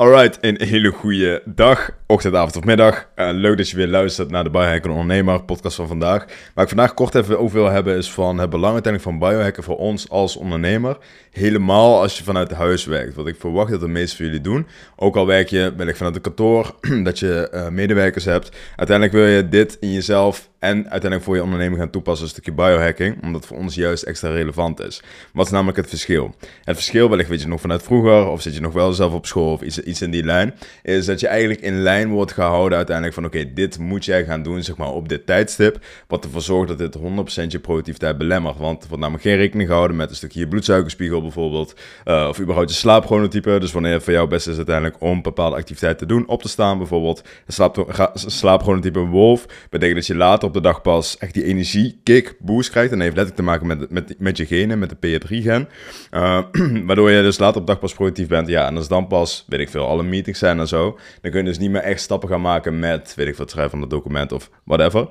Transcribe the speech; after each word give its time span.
Alright, 0.00 0.38
een 0.40 0.56
hele 0.62 0.90
goede 0.90 1.42
dag, 1.44 1.90
ochtend, 2.06 2.34
avond 2.34 2.56
of 2.56 2.64
middag. 2.64 3.08
Uh, 3.16 3.28
leuk 3.32 3.56
dat 3.56 3.68
je 3.68 3.76
weer 3.76 3.86
luistert 3.86 4.30
naar 4.30 4.44
de 4.44 4.50
Biohacker 4.50 4.90
Ondernemer 4.90 5.42
podcast 5.42 5.76
van 5.76 5.86
vandaag. 5.86 6.24
Waar 6.54 6.64
ik 6.64 6.70
vandaag 6.70 6.94
kort 6.94 7.14
even 7.14 7.38
over 7.38 7.58
wil 7.58 7.70
hebben 7.70 7.96
is 7.96 8.10
van 8.10 8.38
het 8.38 8.50
belang 8.50 8.72
uiteindelijk 8.72 9.12
van 9.12 9.28
biohacken 9.28 9.62
voor 9.62 9.76
ons 9.76 10.08
als 10.08 10.36
ondernemer. 10.36 10.98
Helemaal 11.30 12.00
als 12.00 12.18
je 12.18 12.24
vanuit 12.24 12.50
huis 12.50 12.84
werkt. 12.84 13.14
Wat 13.14 13.26
ik 13.26 13.36
verwacht 13.38 13.70
dat 13.70 13.80
de 13.80 13.88
meeste 13.88 14.16
van 14.16 14.24
jullie 14.24 14.40
doen. 14.40 14.66
Ook 14.96 15.16
al 15.16 15.26
werk 15.26 15.48
je 15.48 15.72
ik 15.78 15.96
vanuit 15.96 16.14
een 16.16 16.20
kantoor, 16.20 16.74
dat 17.04 17.18
je 17.18 17.50
uh, 17.54 17.68
medewerkers 17.68 18.24
hebt. 18.24 18.56
Uiteindelijk 18.76 19.16
wil 19.16 19.26
je 19.26 19.48
dit 19.48 19.76
in 19.80 19.92
jezelf 19.92 20.49
en 20.60 20.76
uiteindelijk 20.76 21.22
voor 21.22 21.34
je 21.34 21.42
onderneming 21.42 21.80
gaan 21.80 21.90
toepassen 21.90 22.24
een 22.24 22.30
stukje 22.30 22.52
biohacking, 22.52 23.22
omdat 23.22 23.46
voor 23.46 23.56
ons 23.56 23.74
juist 23.74 24.02
extra 24.02 24.30
relevant 24.30 24.80
is. 24.80 25.02
Wat 25.32 25.46
is 25.46 25.52
namelijk 25.52 25.76
het 25.76 25.88
verschil? 25.88 26.34
Het 26.64 26.76
verschil, 26.76 27.08
wellicht 27.08 27.28
weet 27.28 27.42
je 27.42 27.48
nog 27.48 27.60
vanuit 27.60 27.82
vroeger, 27.82 28.28
of 28.28 28.42
zit 28.42 28.54
je 28.54 28.60
nog 28.60 28.72
wel 28.72 28.92
zelf 28.92 29.12
op 29.12 29.26
school 29.26 29.52
of 29.52 29.62
iets, 29.62 29.80
iets 29.80 30.02
in 30.02 30.10
die 30.10 30.24
lijn, 30.24 30.54
is 30.82 31.06
dat 31.06 31.20
je 31.20 31.26
eigenlijk 31.26 31.60
in 31.60 31.82
lijn 31.82 32.08
wordt 32.08 32.32
gehouden 32.32 32.76
uiteindelijk 32.76 33.16
van 33.16 33.24
oké, 33.24 33.52
dit 33.52 33.78
moet 33.78 34.04
jij 34.04 34.24
gaan 34.24 34.42
doen, 34.42 34.62
zeg 34.62 34.76
maar, 34.76 34.90
op 34.90 35.08
dit 35.08 35.26
tijdstip, 35.26 35.84
wat 36.06 36.24
ervoor 36.24 36.42
zorgt 36.42 36.68
dat 36.68 36.78
dit 36.78 36.96
100% 37.44 37.46
je 37.46 37.58
productiviteit 37.58 38.18
belemmert. 38.18 38.58
Want 38.58 38.82
er 38.82 38.88
wordt 38.88 39.02
namelijk 39.02 39.28
geen 39.28 39.36
rekening 39.36 39.68
gehouden 39.68 39.96
met 39.96 40.10
een 40.10 40.16
stukje 40.16 40.40
je 40.40 40.48
bloedsuikerspiegel 40.48 41.22
bijvoorbeeld, 41.22 41.74
uh, 42.04 42.26
of 42.28 42.40
überhaupt 42.40 42.70
je 42.70 42.76
slaapchronotype, 42.76 43.58
dus 43.58 43.72
wanneer 43.72 43.92
het 43.92 44.02
voor 44.02 44.12
jou 44.12 44.28
best 44.28 44.48
is 44.48 44.56
uiteindelijk 44.56 44.96
om 44.98 45.22
bepaalde 45.22 45.56
activiteit 45.56 45.98
te 45.98 46.06
doen, 46.06 46.28
op 46.28 46.42
te 46.42 46.48
staan 46.48 46.78
bijvoorbeeld. 46.78 47.22
Slaap, 47.46 48.10
slaapchronotype 48.14 48.98
wolf 48.98 49.46
betekent 49.70 49.96
dat 49.96 50.06
je 50.06 50.16
later 50.16 50.49
op 50.50 50.62
de 50.62 50.68
dag 50.68 50.82
pas 50.82 51.18
echt 51.18 51.34
die 51.34 51.44
energie, 51.44 52.00
kick, 52.02 52.36
boost 52.38 52.70
krijgt. 52.70 52.92
En 52.92 52.98
dat 52.98 53.06
heeft 53.06 53.16
letterlijk 53.16 53.46
te 53.46 53.66
maken 53.66 53.66
met, 53.66 53.90
met, 53.90 54.20
met 54.20 54.36
je 54.36 54.46
genen, 54.46 54.78
met 54.78 54.90
de 54.90 54.96
PA3-gen. 54.96 55.68
Uh, 56.10 56.36
eh, 56.36 56.44
waardoor 56.86 57.10
je 57.10 57.22
dus 57.22 57.38
later 57.38 57.60
op 57.60 57.66
de 57.66 57.72
dag 57.72 57.80
pas 57.80 57.94
productief 57.94 58.28
bent. 58.28 58.48
Ja, 58.48 58.66
en 58.66 58.76
als 58.76 58.88
dan 58.88 59.06
pas, 59.06 59.44
weet 59.48 59.60
ik 59.60 59.68
veel, 59.68 59.88
alle 59.88 60.02
meetings 60.02 60.38
zijn 60.38 60.58
en 60.58 60.68
zo. 60.68 60.98
Dan 61.20 61.30
kun 61.30 61.40
je 61.40 61.46
dus 61.46 61.58
niet 61.58 61.70
meer 61.70 61.82
echt 61.82 62.00
stappen 62.00 62.28
gaan 62.28 62.40
maken 62.40 62.78
met, 62.78 63.12
weet 63.16 63.26
ik 63.26 63.34
veel, 63.34 63.44
het 63.44 63.52
schrijven 63.52 63.72
van 63.72 63.80
het 63.80 63.90
document 63.90 64.32
of 64.32 64.50
whatever. 64.64 65.08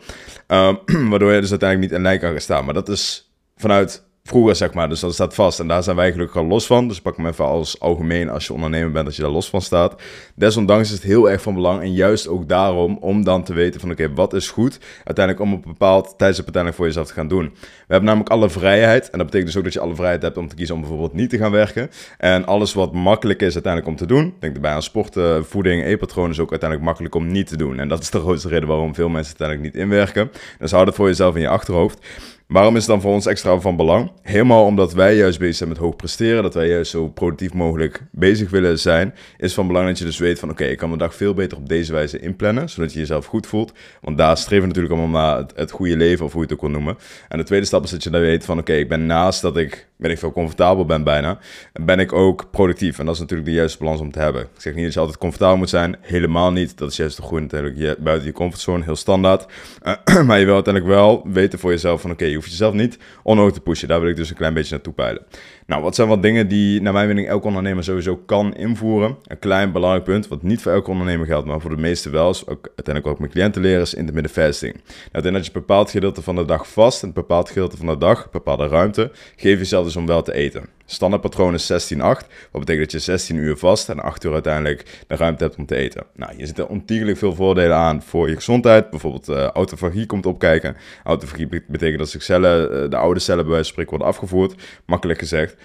Uh, 0.47 0.75
waardoor 1.09 1.33
je 1.33 1.41
dus 1.41 1.49
uiteindelijk 1.49 1.91
niet 1.91 1.99
in 1.99 2.05
lijn 2.05 2.19
kan 2.19 2.31
gaan 2.31 2.41
staan. 2.41 2.65
Maar 2.65 2.73
dat 2.73 2.89
is 2.89 3.31
vanuit 3.55 4.07
vroeger, 4.23 4.55
zeg 4.55 4.73
maar. 4.73 4.89
Dus 4.89 4.99
dat 4.99 5.13
staat 5.13 5.33
vast. 5.33 5.59
En 5.59 5.67
daar 5.67 5.83
zijn 5.83 5.95
wij 5.95 6.11
gelukkig 6.11 6.37
al 6.37 6.45
los 6.45 6.65
van. 6.65 6.87
Dus 6.87 7.01
pak 7.01 7.17
hem 7.17 7.27
even 7.27 7.45
als 7.45 7.79
algemeen 7.79 8.29
als 8.29 8.47
je 8.47 8.53
ondernemer 8.53 8.91
bent, 8.91 9.05
dat 9.05 9.15
je 9.15 9.21
daar 9.21 9.31
los 9.31 9.49
van 9.49 9.61
staat. 9.61 10.01
Desondanks 10.35 10.87
is 10.87 10.93
het 10.93 11.03
heel 11.03 11.29
erg 11.29 11.41
van 11.41 11.53
belang. 11.53 11.81
En 11.81 11.93
juist 11.93 12.27
ook 12.27 12.49
daarom, 12.49 12.97
om 13.01 13.23
dan 13.23 13.43
te 13.43 13.53
weten 13.53 13.79
van 13.79 13.91
oké, 13.91 14.13
wat 14.13 14.33
is 14.33 14.49
goed? 14.49 14.79
Uiteindelijk 15.03 15.45
om 15.45 15.53
op 15.53 15.65
een 15.65 15.71
bepaald 15.71 16.13
tijdstip 16.17 16.45
uiteindelijk 16.45 16.75
voor 16.75 16.85
jezelf 16.85 17.07
te 17.07 17.13
gaan 17.13 17.27
doen. 17.27 17.53
We 17.53 17.95
hebben 17.95 18.05
namelijk 18.05 18.29
alle 18.29 18.49
vrijheid. 18.49 19.09
En 19.09 19.17
dat 19.17 19.25
betekent 19.25 19.45
dus 19.45 19.57
ook 19.57 19.63
dat 19.63 19.73
je 19.73 19.79
alle 19.79 19.95
vrijheid 19.95 20.21
hebt 20.21 20.37
om 20.37 20.47
te 20.47 20.55
kiezen 20.55 20.75
om 20.75 20.81
bijvoorbeeld 20.81 21.13
niet 21.13 21.29
te 21.29 21.37
gaan 21.37 21.51
werken. 21.51 21.89
En 22.17 22.45
alles 22.45 22.73
wat 22.73 22.93
makkelijk 22.93 23.41
is 23.41 23.53
uiteindelijk 23.53 23.91
om 23.91 23.97
te 23.97 24.13
doen. 24.13 24.33
Denk 24.39 24.55
erbij 24.55 24.71
aan 24.71 24.83
sporten, 24.83 25.45
voeding, 25.45 25.85
e-patronen 25.85 26.31
is 26.31 26.39
ook 26.39 26.51
uiteindelijk 26.51 26.89
makkelijk 26.89 27.15
om 27.15 27.31
niet 27.31 27.47
te 27.47 27.57
doen. 27.57 27.79
En 27.79 27.87
dat 27.87 28.01
is 28.01 28.09
de 28.09 28.19
grootste 28.19 28.47
reden 28.47 28.67
waarom 28.67 28.95
veel 28.95 29.09
mensen 29.09 29.37
uiteindelijk 29.39 29.73
niet 29.73 29.83
inwerken. 29.83 30.31
Dus 30.59 30.71
hou 30.71 30.85
dat 30.85 30.95
voor 30.95 31.07
jezelf 31.07 31.35
in 31.35 31.41
je 31.41 31.49
achterhoofd. 31.49 32.05
Waarom 32.49 32.75
is 32.75 32.81
het 32.81 32.91
dan 32.91 33.01
voor 33.01 33.13
ons 33.13 33.25
extra 33.25 33.59
van 33.59 33.75
belang? 33.75 34.11
Helemaal 34.21 34.65
omdat 34.65 34.93
wij 34.93 35.15
juist 35.15 35.39
bezig 35.39 35.55
zijn 35.55 35.69
met 35.69 35.77
hoog 35.77 35.95
presteren, 35.95 36.43
dat 36.43 36.53
wij 36.53 36.67
juist 36.67 36.91
zo 36.91 37.09
productief 37.09 37.53
mogelijk 37.53 38.03
bezig 38.11 38.49
willen 38.49 38.79
zijn, 38.79 39.13
is 39.37 39.53
van 39.53 39.67
belang 39.67 39.87
dat 39.87 39.97
je 39.97 40.05
dus 40.05 40.17
weet 40.17 40.39
van 40.39 40.49
oké, 40.49 40.63
ik 40.63 40.77
kan 40.77 40.87
mijn 40.87 40.99
dag 40.99 41.15
veel 41.15 41.33
beter 41.33 41.57
op 41.57 41.69
deze 41.69 41.91
wijze 41.91 42.19
inplannen, 42.19 42.69
zodat 42.69 42.93
je 42.93 42.99
jezelf 42.99 43.25
goed 43.25 43.47
voelt. 43.47 43.73
Want 44.01 44.17
daar 44.17 44.37
streven 44.37 44.67
natuurlijk 44.67 44.93
allemaal 44.93 45.21
naar 45.21 45.45
het, 45.55 45.71
goede 45.71 45.97
leven, 45.97 46.25
of 46.25 46.31
hoe 46.31 46.41
je 46.41 46.47
het 46.47 46.55
ook 46.55 46.61
wil 46.61 46.69
noemen. 46.69 46.97
En 47.27 47.37
de 47.37 47.43
tweede 47.43 47.65
stap 47.65 47.83
is 47.83 47.89
dat 47.89 48.03
je 48.03 48.09
dan 48.09 48.21
weet 48.21 48.45
van 48.45 48.59
oké, 48.59 48.73
ik 48.73 48.89
ben 48.89 49.05
naast 49.05 49.41
dat 49.41 49.57
ik, 49.57 49.88
ben 49.99 50.11
ik 50.11 50.17
veel 50.17 50.31
comfortabel 50.31 50.85
ben 50.85 51.03
bijna, 51.03 51.37
ben 51.73 51.99
ik 51.99 52.13
ook 52.13 52.51
productief. 52.51 52.99
En 52.99 53.05
dat 53.05 53.13
is 53.13 53.19
natuurlijk 53.19 53.49
de 53.49 53.55
juiste 53.55 53.77
balans 53.77 54.01
om 54.01 54.11
te 54.11 54.19
hebben. 54.19 54.41
Ik 54.41 54.61
zeg 54.61 54.73
niet 54.73 54.83
dat 54.83 54.93
je 54.93 54.99
altijd 54.99 55.17
comfortabel 55.17 55.57
moet 55.57 55.69
zijn, 55.69 55.95
helemaal 56.01 56.51
niet. 56.51 56.77
Dat 56.77 56.91
is 56.91 56.97
juist 56.97 57.17
de 57.17 57.21
groei 57.21 57.41
natuurlijk 57.41 57.77
je, 57.77 57.97
buiten 57.99 58.27
je 58.27 58.33
comfortzone, 58.33 58.83
heel 58.83 58.95
standaard. 58.95 59.45
maar 60.27 60.39
je 60.39 60.45
wil 60.45 60.53
uiteindelijk 60.53 60.85
wel 60.85 61.23
weten 61.25 61.59
voor 61.59 61.71
jezelf 61.71 62.01
van 62.01 62.11
oké, 62.11 62.33
hoef 62.33 62.47
jezelf 62.47 62.73
niet 62.73 62.97
onnodig 63.23 63.53
te 63.53 63.61
pushen. 63.61 63.87
Daar 63.87 63.99
wil 64.01 64.09
ik 64.09 64.15
dus 64.15 64.29
een 64.29 64.35
klein 64.35 64.53
beetje 64.53 64.73
naartoe 64.73 64.93
peilen. 64.93 65.25
Nou, 65.69 65.81
wat 65.81 65.95
zijn 65.95 66.07
wat 66.07 66.21
dingen 66.21 66.47
die 66.47 66.81
naar 66.81 66.93
mijn 66.93 67.07
mening 67.07 67.27
elke 67.27 67.47
ondernemer 67.47 67.83
sowieso 67.83 68.15
kan 68.15 68.55
invoeren? 68.55 69.17
Een 69.27 69.39
klein 69.39 69.71
belangrijk 69.71 70.03
punt, 70.03 70.27
wat 70.27 70.43
niet 70.43 70.61
voor 70.61 70.71
elke 70.71 70.89
ondernemer 70.89 71.25
geldt, 71.25 71.47
maar 71.47 71.61
voor 71.61 71.69
de 71.69 71.81
meeste 71.81 72.09
wel, 72.09 72.29
is 72.29 72.47
ook, 72.47 72.65
uiteindelijk 72.65 73.07
ook 73.07 73.19
mijn 73.19 73.31
cliënten 73.31 73.61
leren, 73.61 73.81
is 73.81 73.93
intermittent 73.93 74.33
fasting. 74.33 74.73
Nou, 75.11 75.31
dat 75.31 75.33
je 75.33 75.37
een 75.37 75.53
bepaald 75.53 75.91
gedeelte 75.91 76.21
van 76.21 76.35
de 76.35 76.45
dag 76.45 76.71
vast, 76.71 77.03
een 77.03 77.13
bepaald 77.13 77.47
gedeelte 77.47 77.77
van 77.77 77.85
de 77.85 77.97
dag, 77.97 78.29
bepaalde 78.31 78.67
ruimte, 78.67 79.11
geef 79.35 79.57
jezelf 79.57 79.88
om 79.95 80.05
wel 80.05 80.21
te 80.21 80.33
eten. 80.33 80.65
Standaardpatroon 80.85 81.53
is 81.53 81.93
16-8, 81.93 81.97
wat 81.97 82.25
betekent 82.51 82.79
dat 82.79 82.91
je 82.91 82.99
16 82.99 83.35
uur 83.35 83.57
vast 83.57 83.89
en 83.89 83.99
8 83.99 84.23
uur 84.23 84.33
uiteindelijk 84.33 85.03
de 85.07 85.15
ruimte 85.15 85.43
hebt 85.43 85.55
om 85.55 85.65
te 85.65 85.75
eten. 85.75 86.03
Nou, 86.15 86.33
je 86.37 86.45
zit 86.45 86.57
er 86.57 86.67
ontiegelijk 86.67 87.17
veel 87.17 87.35
voordelen 87.35 87.77
aan 87.77 88.01
voor 88.01 88.29
je 88.29 88.35
gezondheid. 88.35 88.89
Bijvoorbeeld 88.89 89.29
uh, 89.29 89.43
autofagie 89.43 90.05
komt 90.05 90.25
opkijken. 90.25 90.77
Autofagie 91.03 91.47
betekent 91.67 91.97
dat 91.97 92.15
cellen, 92.21 92.83
uh, 92.83 92.89
de 92.89 92.97
oude 92.97 93.19
cellen 93.19 93.43
bij 93.43 93.53
wijze 93.53 93.63
van 93.63 93.73
spreken 93.73 93.97
worden 93.97 94.07
afgevoerd, 94.07 94.61
makkelijk 94.85 95.19
gezegd. 95.19 95.55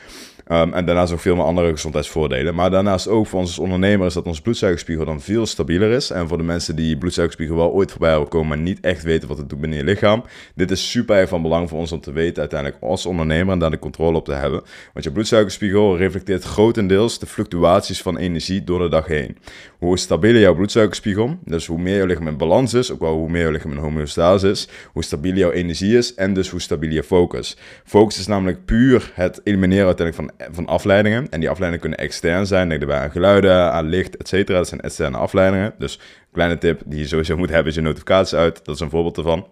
Um, 0.48 0.72
en 0.72 0.84
daarnaast 0.84 1.12
ook 1.12 1.20
veel 1.20 1.36
meer 1.36 1.44
andere 1.44 1.70
gezondheidsvoordelen. 1.70 2.54
Maar 2.54 2.70
daarnaast 2.70 3.08
ook 3.08 3.26
voor 3.26 3.38
ons 3.38 3.48
als 3.48 3.58
ondernemer 3.58 4.06
is 4.06 4.14
dat 4.14 4.26
onze 4.26 4.42
bloedsuikerspiegel 4.42 5.04
dan 5.04 5.20
veel 5.20 5.46
stabieler 5.46 5.90
is. 5.90 6.10
En 6.10 6.28
voor 6.28 6.36
de 6.36 6.42
mensen 6.42 6.76
die 6.76 6.98
bloedsuikerspiegel 6.98 7.56
wel 7.56 7.72
ooit 7.72 7.90
voorbij 7.90 8.10
hebben 8.10 8.28
komen, 8.28 8.48
maar 8.48 8.58
niet 8.58 8.80
echt 8.80 9.02
weten 9.02 9.28
wat 9.28 9.38
het 9.38 9.48
doet 9.48 9.60
binnen 9.60 9.78
je 9.78 9.84
lichaam. 9.84 10.24
Dit 10.54 10.70
is 10.70 10.90
super 10.90 11.28
van 11.28 11.42
belang 11.42 11.68
voor 11.68 11.78
ons 11.78 11.92
om 11.92 12.00
te 12.00 12.12
weten 12.12 12.40
uiteindelijk 12.40 12.82
als 12.82 13.06
ondernemer 13.06 13.52
en 13.52 13.58
daar 13.58 13.70
de 13.70 13.78
controle 13.78 14.16
op 14.16 14.24
te 14.24 14.32
hebben. 14.32 14.62
Want 14.92 15.04
je 15.04 15.12
bloedsuikerspiegel 15.12 15.96
reflecteert 15.96 16.44
grotendeels 16.44 17.18
de 17.18 17.26
fluctuaties 17.26 18.02
van 18.02 18.16
energie 18.16 18.64
door 18.64 18.78
de 18.78 18.88
dag 18.88 19.06
heen. 19.06 19.36
Hoe 19.84 19.98
stabieler 19.98 20.40
jouw 20.40 20.54
bloedsuikerspiegel, 20.54 21.38
dus 21.44 21.66
hoe 21.66 21.78
meer 21.78 21.96
je 21.96 22.06
lichaam 22.06 22.28
in 22.28 22.36
balans 22.36 22.74
is, 22.74 22.92
ook 22.92 23.00
wel 23.00 23.14
hoe 23.14 23.30
meer 23.30 23.46
je 23.46 23.52
lichaam 23.52 23.72
in 23.72 23.78
homeostase 23.78 24.50
is, 24.50 24.68
hoe 24.92 25.04
stabieler 25.04 25.38
jouw 25.38 25.50
energie 25.50 25.96
is 25.96 26.14
en 26.14 26.34
dus 26.34 26.48
hoe 26.48 26.60
stabieler 26.60 26.96
je 26.96 27.02
focus. 27.02 27.56
Focus 27.84 28.18
is 28.18 28.26
namelijk 28.26 28.64
puur 28.64 29.12
het 29.14 29.40
elimineren 29.44 29.86
uiteindelijk 29.86 30.32
van 30.38 30.54
van 30.54 30.66
afleidingen. 30.66 31.30
En 31.30 31.40
die 31.40 31.50
afleidingen 31.50 31.88
kunnen 31.88 32.06
extern 32.08 32.46
zijn. 32.46 32.68
Denk 32.68 32.80
erbij 32.80 32.98
aan 32.98 33.10
geluiden, 33.10 33.72
aan 33.72 33.88
licht, 33.88 34.16
et 34.16 34.28
cetera. 34.28 34.58
Dat 34.58 34.68
zijn 34.68 34.80
externe 34.80 35.16
afleidingen. 35.16 35.74
Dus 35.78 36.00
kleine 36.32 36.58
tip 36.58 36.82
die 36.86 36.98
je 36.98 37.06
sowieso 37.06 37.36
moet 37.36 37.50
hebben 37.50 37.68
is 37.68 37.74
je 37.74 37.80
notificaties 37.80 38.34
uit. 38.34 38.64
Dat 38.64 38.74
is 38.74 38.80
een 38.80 38.90
voorbeeld 38.90 39.16
ervan. 39.16 39.46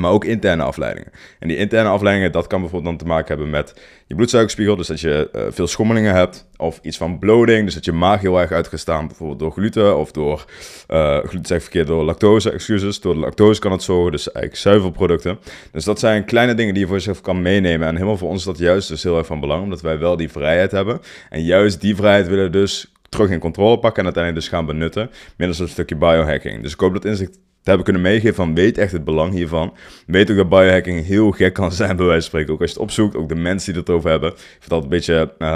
Maar 0.00 0.10
ook 0.10 0.24
interne 0.24 0.62
afleidingen. 0.62 1.12
En 1.38 1.48
die 1.48 1.56
interne 1.56 1.88
afleidingen, 1.88 2.32
dat 2.32 2.46
kan 2.46 2.60
bijvoorbeeld 2.60 2.98
dan 2.98 3.06
te 3.06 3.12
maken 3.12 3.28
hebben 3.28 3.50
met 3.50 3.80
je 4.06 4.14
bloedsuikerspiegel. 4.14 4.76
Dus 4.76 4.86
dat 4.86 5.00
je 5.00 5.30
uh, 5.32 5.42
veel 5.50 5.66
schommelingen 5.66 6.14
hebt. 6.14 6.48
Of 6.56 6.78
iets 6.82 6.96
van 6.96 7.18
bloating. 7.18 7.64
Dus 7.64 7.74
dat 7.74 7.84
je 7.84 7.92
maag 7.92 8.20
heel 8.20 8.40
erg 8.40 8.50
uitgestaan. 8.50 9.06
Bijvoorbeeld 9.06 9.38
door 9.38 9.52
gluten 9.52 9.98
of 9.98 10.12
door, 10.12 10.44
uh, 10.88 11.18
zeg 11.42 11.62
verkeerd, 11.62 11.86
door 11.86 12.04
lactose, 12.04 12.50
excuses. 12.50 13.00
Door 13.00 13.14
de 13.14 13.20
lactose 13.20 13.60
kan 13.60 13.72
het 13.72 13.82
zorgen. 13.82 14.12
Dus 14.12 14.32
eigenlijk 14.32 14.56
zuivelproducten. 14.56 15.38
Dus 15.72 15.84
dat 15.84 15.98
zijn 15.98 16.24
kleine 16.24 16.54
dingen 16.54 16.72
die 16.72 16.82
je 16.82 16.88
voor 16.88 16.98
jezelf 16.98 17.20
kan 17.20 17.42
meenemen. 17.42 17.88
En 17.88 17.94
helemaal 17.94 18.16
voor 18.16 18.28
ons 18.28 18.38
is 18.38 18.46
dat 18.46 18.58
juist 18.58 18.88
dus 18.88 19.02
heel 19.02 19.18
erg 19.18 19.26
van 19.26 19.40
belang. 19.40 19.62
Omdat 19.62 19.80
wij 19.80 19.98
wel 19.98 20.16
die 20.16 20.30
vrijheid 20.30 20.70
hebben. 20.70 21.00
En 21.30 21.42
juist 21.42 21.80
die 21.80 21.96
vrijheid 21.96 22.28
willen 22.28 22.52
dus 22.52 22.92
terug 23.08 23.30
in 23.30 23.38
controle 23.38 23.78
pakken 23.78 23.98
en 23.98 24.04
uiteindelijk 24.04 24.44
dus 24.44 24.54
gaan 24.54 24.66
benutten 24.66 25.10
middels 25.36 25.58
een 25.58 25.68
stukje 25.68 25.96
biohacking. 25.96 26.62
Dus 26.62 26.72
ik 26.72 26.80
hoop 26.80 26.92
dat 26.92 27.04
inzicht 27.04 27.38
te 27.64 27.70
hebben 27.70 27.84
kunnen 27.84 28.02
meegeven 28.02 28.34
van 28.34 28.54
weet 28.54 28.78
echt 28.78 28.92
het 28.92 29.04
belang 29.04 29.32
hiervan. 29.32 29.74
Weet 30.06 30.30
ook 30.30 30.36
dat 30.36 30.48
biohacking 30.48 31.06
heel 31.06 31.30
gek 31.30 31.54
kan 31.54 31.72
zijn 31.82 31.96
bij 31.96 32.06
wijze 32.06 32.20
van 32.20 32.28
spreken. 32.28 32.52
Ook 32.52 32.60
als 32.60 32.70
je 32.70 32.76
het 32.76 32.84
opzoekt, 32.84 33.16
ook 33.16 33.28
de 33.28 33.34
mensen 33.34 33.72
die 33.72 33.80
het 33.80 33.90
over 33.90 34.10
hebben. 34.10 34.30
Ik 34.30 34.36
vind 34.58 34.70
dat 34.70 34.82
een 34.82 34.88
beetje, 34.88 35.34
uh, 35.38 35.48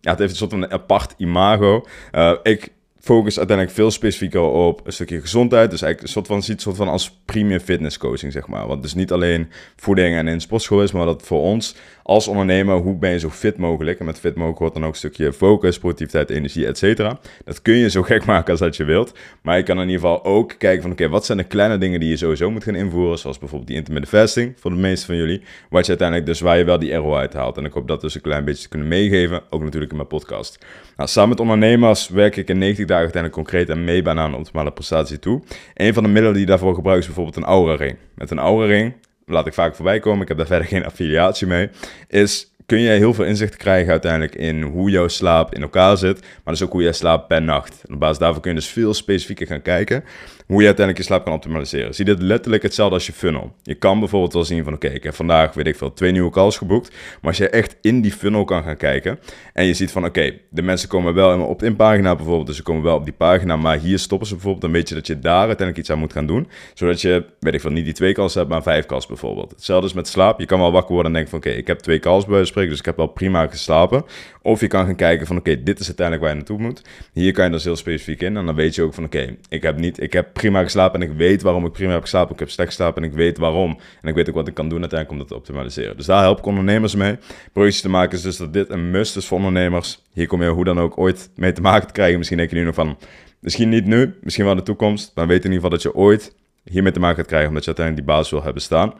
ja 0.00 0.10
het 0.10 0.18
heeft 0.18 0.30
een 0.30 0.36
soort 0.36 0.50
van 0.50 0.70
apart 0.70 1.14
imago. 1.16 1.86
Uh, 2.12 2.32
ik 2.42 2.72
focus 3.08 3.38
uiteindelijk 3.38 3.76
veel 3.76 3.90
specifieker 3.90 4.40
op 4.40 4.86
een 4.86 4.92
stukje 4.92 5.20
gezondheid. 5.20 5.70
Dus 5.70 5.82
eigenlijk 5.82 6.02
een 6.02 6.12
soort 6.12 6.26
van, 6.26 6.42
ziet 6.42 6.60
soort 6.60 6.76
van 6.76 6.88
als 6.88 7.20
premium 7.24 7.60
fitness 7.60 7.98
coaching, 7.98 8.32
zeg 8.32 8.46
maar. 8.46 8.66
Want 8.66 8.82
dus 8.82 8.94
niet 8.94 9.12
alleen 9.12 9.48
voeding 9.76 10.16
en 10.16 10.28
in 10.28 10.40
sportschool 10.40 10.82
is, 10.82 10.92
maar 10.92 11.06
dat 11.06 11.22
voor 11.22 11.40
ons 11.40 11.76
als 12.08 12.28
ondernemer, 12.28 12.76
hoe 12.76 12.96
ben 12.96 13.10
je 13.10 13.18
zo 13.18 13.30
fit 13.30 13.56
mogelijk? 13.56 13.98
En 13.98 14.04
met 14.04 14.18
fit 14.18 14.34
mogelijk 14.34 14.58
wordt 14.58 14.74
dan 14.74 14.84
ook 14.84 14.90
een 14.90 14.96
stukje 14.96 15.32
focus, 15.32 15.78
productiviteit, 15.78 16.30
energie, 16.30 16.66
et 16.66 16.78
cetera. 16.78 17.18
Dat 17.44 17.62
kun 17.62 17.74
je 17.74 17.90
zo 17.90 18.02
gek 18.02 18.24
maken 18.24 18.50
als 18.50 18.60
dat 18.60 18.76
je 18.76 18.84
wilt. 18.84 19.18
Maar 19.42 19.56
je 19.56 19.62
kan 19.62 19.76
in 19.80 19.88
ieder 19.88 20.00
geval 20.00 20.24
ook 20.24 20.54
kijken 20.58 20.82
van, 20.82 20.90
oké, 20.90 21.08
wat 21.08 21.26
zijn 21.26 21.38
de 21.38 21.44
kleine 21.44 21.78
dingen 21.78 22.00
die 22.00 22.08
je 22.08 22.16
sowieso 22.16 22.50
moet 22.50 22.64
gaan 22.64 22.74
invoeren? 22.74 23.18
Zoals 23.18 23.38
bijvoorbeeld 23.38 23.68
die 23.68 23.78
intermittent 23.78 24.14
fasting, 24.14 24.52
voor 24.60 24.70
de 24.70 24.76
meeste 24.76 25.06
van 25.06 25.16
jullie. 25.16 25.42
Wat 25.70 25.82
je 25.82 25.88
uiteindelijk 25.88 26.28
dus, 26.28 26.40
waar 26.40 26.58
je 26.58 26.64
wel 26.64 26.78
die 26.78 26.94
ROI 26.94 27.18
uit 27.18 27.32
haalt. 27.32 27.56
En 27.56 27.64
ik 27.64 27.72
hoop 27.72 27.88
dat 27.88 28.00
dus 28.00 28.14
een 28.14 28.20
klein 28.20 28.44
beetje 28.44 28.62
te 28.62 28.68
kunnen 28.68 28.88
meegeven, 28.88 29.42
ook 29.50 29.62
natuurlijk 29.62 29.90
in 29.90 29.96
mijn 29.96 30.08
podcast. 30.08 30.58
Nou, 30.96 31.08
samen 31.08 31.28
met 31.28 31.40
ondernemers 31.40 32.08
werk 32.08 32.36
ik 32.36 32.48
in 32.48 32.58
90 32.58 32.86
dagen 32.86 32.97
uiteindelijk 33.02 33.42
concreet 33.42 33.68
en 33.68 33.84
mee 33.84 34.08
aan 34.08 34.18
een 34.18 34.34
optimale 34.34 34.72
prestatie 34.72 35.18
toe. 35.18 35.42
Een 35.74 35.94
van 35.94 36.02
de 36.02 36.08
middelen 36.08 36.36
die 36.36 36.46
daarvoor 36.46 36.74
gebruik 36.74 36.98
is 36.98 37.06
bijvoorbeeld 37.06 37.36
een 37.36 37.44
aura 37.44 37.74
ring. 37.74 37.96
Met 38.14 38.30
een 38.30 38.38
aura 38.38 38.66
ring 38.66 38.94
laat 39.26 39.46
ik 39.46 39.54
vaak 39.54 39.74
voorbij 39.74 40.00
komen, 40.00 40.22
ik 40.22 40.28
heb 40.28 40.36
daar 40.36 40.46
verder 40.46 40.66
geen 40.66 40.84
affiliatie 40.84 41.46
mee, 41.46 41.70
is 42.08 42.52
kun 42.68 42.80
je 42.80 42.90
heel 42.90 43.14
veel 43.14 43.24
inzicht 43.24 43.56
krijgen 43.56 43.90
uiteindelijk 43.90 44.34
in 44.34 44.62
hoe 44.62 44.90
jouw 44.90 45.08
slaap 45.08 45.54
in 45.54 45.62
elkaar 45.62 45.96
zit, 45.96 46.20
maar 46.20 46.54
dus 46.54 46.62
ook 46.62 46.72
hoe 46.72 46.82
jij 46.82 46.92
slaapt 46.92 47.28
per 47.28 47.42
nacht. 47.42 47.82
En 47.86 47.94
op 47.94 48.00
basis 48.00 48.18
daarvan 48.18 48.40
kun 48.40 48.50
je 48.50 48.56
dus 48.56 48.68
veel 48.68 48.94
specifieker 48.94 49.46
gaan 49.46 49.62
kijken 49.62 50.04
hoe 50.46 50.60
je 50.60 50.66
uiteindelijk 50.66 50.98
je 50.98 51.12
slaap 51.12 51.24
kan 51.24 51.34
optimaliseren. 51.34 51.94
Zie 51.94 52.04
dit 52.04 52.22
letterlijk 52.22 52.62
hetzelfde 52.62 52.94
als 52.94 53.06
je 53.06 53.12
funnel. 53.12 53.54
Je 53.62 53.74
kan 53.74 53.98
bijvoorbeeld 53.98 54.32
wel 54.32 54.44
zien 54.44 54.64
van 54.64 54.72
oké, 54.72 54.88
ik 54.88 55.02
heb 55.02 55.14
vandaag, 55.14 55.54
weet 55.54 55.66
ik 55.66 55.76
veel, 55.76 55.92
twee 55.92 56.12
nieuwe 56.12 56.30
calls 56.30 56.56
geboekt, 56.56 56.90
maar 56.90 57.30
als 57.30 57.36
je 57.36 57.48
echt 57.48 57.76
in 57.80 58.00
die 58.00 58.12
funnel 58.12 58.44
kan 58.44 58.62
gaan 58.62 58.76
kijken 58.76 59.18
en 59.52 59.64
je 59.64 59.74
ziet 59.74 59.90
van 59.90 60.04
oké, 60.04 60.32
de 60.50 60.62
mensen 60.62 60.88
komen 60.88 61.14
wel 61.14 61.40
op 61.40 61.58
de 61.58 61.74
pagina 61.74 62.14
bijvoorbeeld, 62.14 62.46
dus 62.46 62.56
ze 62.56 62.62
komen 62.62 62.82
wel 62.82 62.96
op 62.96 63.04
die 63.04 63.12
pagina, 63.12 63.56
maar 63.56 63.78
hier 63.78 63.98
stoppen 63.98 64.28
ze 64.28 64.34
bijvoorbeeld, 64.34 64.64
dan 64.64 64.72
weet 64.72 64.88
je 64.88 64.94
dat 64.94 65.06
je 65.06 65.18
daar 65.18 65.46
uiteindelijk 65.46 65.78
iets 65.78 65.90
aan 65.90 65.98
moet 65.98 66.12
gaan 66.12 66.26
doen, 66.26 66.48
zodat 66.74 67.00
je, 67.00 67.24
weet 67.40 67.54
ik 67.54 67.60
veel, 67.60 67.70
niet 67.70 67.84
die 67.84 67.94
twee 67.94 68.12
calls 68.12 68.34
hebt, 68.34 68.48
maar 68.48 68.62
vijf 68.62 68.86
calls 68.86 69.06
bijvoorbeeld. 69.06 69.50
Hetzelfde 69.50 69.86
is 69.86 69.92
met 69.92 70.08
slaap. 70.08 70.40
Je 70.40 70.46
kan 70.46 70.58
wel 70.58 70.72
wakker 70.72 70.92
worden 70.92 71.12
en 71.12 71.18
denken 71.18 71.30
van 71.30 71.50
oké, 71.50 71.58
ik 71.58 71.66
heb 71.66 71.78
twee 71.78 71.98
calls 71.98 72.24
bij 72.24 72.44
dus 72.66 72.78
ik 72.78 72.84
heb 72.84 72.96
wel 72.96 73.06
prima 73.06 73.46
geslapen. 73.46 74.04
Of 74.42 74.60
je 74.60 74.66
kan 74.66 74.84
gaan 74.84 74.96
kijken 74.96 75.26
van 75.26 75.36
oké, 75.36 75.62
dit 75.62 75.80
is 75.80 75.86
uiteindelijk 75.86 76.26
waar 76.26 76.36
je 76.36 76.40
naartoe 76.40 76.66
moet. 76.66 76.82
Hier 77.12 77.32
kan 77.32 77.44
je 77.44 77.50
dus 77.50 77.64
heel 77.64 77.76
specifiek 77.76 78.22
in 78.22 78.36
en 78.36 78.46
dan 78.46 78.54
weet 78.54 78.74
je 78.74 78.82
ook 78.82 78.94
van 78.94 79.04
oké, 79.04 79.36
ik 79.48 79.62
heb 79.62 79.78
niet, 79.78 80.02
ik 80.02 80.12
heb 80.12 80.32
prima 80.32 80.62
geslapen 80.62 81.02
en 81.02 81.10
ik 81.10 81.16
weet 81.16 81.42
waarom 81.42 81.64
ik 81.64 81.72
prima 81.72 81.92
heb 81.92 82.02
geslapen. 82.02 82.32
Ik 82.32 82.38
heb 82.38 82.50
slecht 82.50 82.68
geslapen 82.68 83.02
en 83.02 83.08
ik 83.08 83.14
weet 83.14 83.38
waarom. 83.38 83.78
En 84.02 84.08
ik 84.08 84.14
weet 84.14 84.28
ook 84.28 84.34
wat 84.34 84.48
ik 84.48 84.54
kan 84.54 84.68
doen 84.68 84.80
uiteindelijk 84.80 85.10
om 85.10 85.18
dat 85.18 85.28
te 85.28 85.34
optimaliseren. 85.34 85.96
Dus 85.96 86.06
daar 86.06 86.22
help 86.22 86.38
ik 86.38 86.46
ondernemers 86.46 86.94
mee. 86.94 87.16
Projectjes 87.52 87.82
te 87.82 87.88
maken 87.88 88.16
is 88.16 88.22
dus 88.22 88.36
dat 88.36 88.52
dit 88.52 88.70
een 88.70 88.90
must 88.90 89.16
is 89.16 89.26
voor 89.26 89.36
ondernemers. 89.36 90.02
Hier 90.12 90.26
kom 90.26 90.42
je 90.42 90.48
hoe 90.48 90.64
dan 90.64 90.80
ook 90.80 90.98
ooit 90.98 91.30
mee 91.36 91.52
te 91.52 91.60
maken 91.60 91.86
te 91.86 91.92
krijgen. 91.92 92.16
Misschien 92.16 92.38
denk 92.38 92.50
je 92.50 92.56
nu 92.56 92.64
nog 92.64 92.74
van, 92.74 92.98
misschien 93.40 93.68
niet 93.68 93.86
nu, 93.86 94.14
misschien 94.22 94.44
wel 94.44 94.52
in 94.52 94.58
de 94.58 94.64
toekomst. 94.64 95.12
Maar 95.14 95.26
weet 95.26 95.44
in 95.44 95.52
ieder 95.52 95.54
geval 95.54 95.70
dat 95.70 95.82
je 95.82 95.94
ooit 95.94 96.34
hiermee 96.64 96.92
te 96.92 97.00
maken 97.00 97.16
gaat 97.16 97.26
krijgen 97.26 97.48
omdat 97.48 97.64
je 97.64 97.74
uiteindelijk 97.74 98.06
die 98.06 98.16
basis 98.16 98.32
wil 98.32 98.42
hebben 98.42 98.62
staan. 98.62 98.94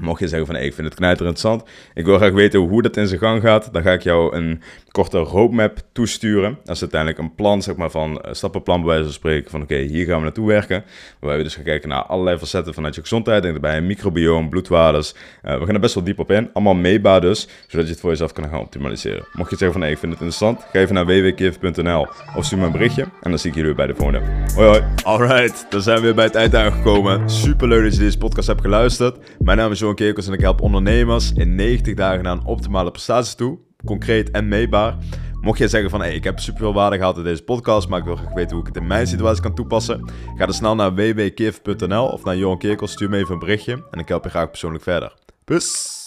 Mocht 0.00 0.20
je 0.20 0.28
zeggen 0.28 0.46
van 0.46 0.54
hey, 0.54 0.64
ik 0.64 0.74
vind 0.74 0.86
het 0.86 0.96
knijter 0.96 1.26
interessant, 1.26 1.70
ik 1.94 2.04
wil 2.04 2.16
graag 2.16 2.32
weten 2.32 2.60
hoe 2.60 2.82
dat 2.82 2.96
in 2.96 3.06
zijn 3.06 3.20
gang 3.20 3.42
gaat, 3.42 3.72
dan 3.72 3.82
ga 3.82 3.92
ik 3.92 4.02
jou 4.02 4.36
een 4.36 4.62
korte 4.94 5.18
roadmap 5.18 5.78
toesturen. 5.92 6.58
Dat 6.64 6.74
is 6.74 6.80
uiteindelijk 6.80 7.20
een 7.20 7.34
plan, 7.34 7.62
zeg 7.62 7.76
maar, 7.76 7.90
van 7.90 8.10
uh, 8.10 8.32
stappenplan 8.32 8.80
bij 8.80 8.88
wijze 8.88 9.04
van 9.04 9.12
spreken. 9.12 9.50
Van 9.50 9.62
oké, 9.62 9.76
hier 9.76 10.06
gaan 10.06 10.16
we 10.16 10.22
naartoe 10.22 10.46
werken. 10.46 10.84
Waarbij 11.18 11.38
we 11.38 11.44
dus 11.44 11.54
gaan 11.54 11.64
kijken 11.64 11.88
naar 11.88 12.02
allerlei 12.02 12.38
facetten 12.38 12.74
vanuit 12.74 12.94
je 12.94 13.00
gezondheid. 13.00 13.42
Denk 13.42 13.54
erbij 13.54 13.76
een 13.76 13.86
microbiome, 13.86 14.48
bloedwaardes. 14.48 15.14
Uh, 15.44 15.58
we 15.58 15.64
gaan 15.64 15.74
er 15.74 15.80
best 15.80 15.94
wel 15.94 16.04
diep 16.04 16.18
op 16.18 16.30
in. 16.30 16.50
Allemaal 16.52 16.74
meetbaar 16.74 17.20
dus, 17.20 17.48
zodat 17.66 17.86
je 17.86 17.92
het 17.92 18.00
voor 18.00 18.10
jezelf 18.10 18.32
kan 18.32 18.48
gaan 18.48 18.60
optimaliseren. 18.60 19.24
Mocht 19.32 19.50
je 19.50 19.56
zeggen 19.56 19.72
van 19.72 19.80
hey, 19.80 19.90
ik 19.90 19.98
vind 19.98 20.12
het 20.12 20.20
interessant, 20.20 20.60
ga 20.72 20.78
even 20.78 20.94
naar 20.94 21.06
www.kif.nl 21.06 22.06
of 22.36 22.44
stuur 22.44 22.58
me 22.58 22.66
een 22.66 22.72
berichtje. 22.72 23.02
En 23.02 23.30
dan 23.30 23.38
zie 23.38 23.50
ik 23.50 23.56
jullie 23.56 23.74
bij 23.74 23.86
de 23.86 23.94
volgende. 23.94 24.20
Hoi 24.54 24.68
hoi. 24.68 24.82
Alright, 25.02 25.66
dan 25.70 25.82
zijn 25.82 25.96
we 25.96 26.02
weer 26.02 26.14
bij 26.14 26.24
het 26.24 26.34
eind 26.34 26.54
aangekomen. 26.54 27.30
Super 27.30 27.68
leuk 27.68 27.82
dat 27.82 27.94
je 27.94 28.00
deze 28.00 28.18
podcast 28.18 28.46
hebt 28.46 28.60
geluisterd. 28.60 29.18
Mijn 29.38 29.58
naam 29.58 29.70
is 29.70 29.82
Johan 29.84 29.98
Kerkers 29.98 30.26
en 30.26 30.32
ik 30.32 30.40
help 30.40 30.60
ondernemers 30.60 31.32
in 31.32 31.54
90 31.54 31.94
dagen 31.94 32.22
naar 32.22 32.32
een 32.32 32.44
optimale 32.44 32.90
prestatie 32.90 33.36
toe 33.36 33.58
concreet 33.84 34.30
en 34.30 34.48
meetbaar. 34.48 34.96
Mocht 35.40 35.58
jij 35.58 35.68
zeggen 35.68 35.90
van, 35.90 36.00
hey, 36.00 36.14
ik 36.14 36.24
heb 36.24 36.40
super 36.40 36.60
veel 36.60 36.74
waarde 36.74 36.96
gehad 36.96 37.16
in 37.16 37.22
deze 37.22 37.42
podcast, 37.42 37.88
maar 37.88 37.98
ik 37.98 38.04
wil 38.04 38.16
graag 38.16 38.32
weten 38.32 38.50
hoe 38.50 38.60
ik 38.60 38.66
het 38.66 38.82
in 38.82 38.86
mijn 38.86 39.06
situatie 39.06 39.42
kan 39.42 39.54
toepassen, 39.54 40.10
ga 40.36 40.44
dan 40.46 40.54
snel 40.54 40.74
naar 40.74 40.94
www.kif.nl 40.94 42.06
of 42.06 42.24
naar 42.24 42.36
Johan 42.36 42.58
Kerkels, 42.58 42.92
stuur 42.92 43.10
me 43.10 43.16
even 43.16 43.32
een 43.32 43.38
berichtje 43.38 43.86
en 43.90 43.98
ik 43.98 44.08
help 44.08 44.24
je 44.24 44.30
graag 44.30 44.50
persoonlijk 44.50 44.84
verder. 44.84 45.14
Peace! 45.44 46.03